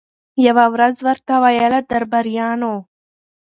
[0.47, 2.73] یوه ورځ ورته ویله درباریانو